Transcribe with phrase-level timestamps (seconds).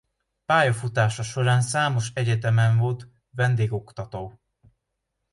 [0.45, 4.39] Pályafutása során számos egyetemen volt vendégoktató.